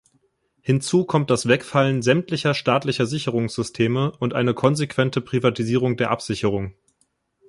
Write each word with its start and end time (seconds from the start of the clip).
Hinzu 0.61 1.05
kommt 1.05 1.29
das 1.29 1.47
Wegfallen 1.47 2.01
sämtlicher 2.01 2.55
staatlicher 2.55 3.05
Sicherungssysteme 3.05 4.13
und 4.17 4.33
eine 4.33 4.55
konsequente 4.55 5.21
Privatisierung 5.21 5.95
der 5.95 6.09
Absicherung. 6.09 6.73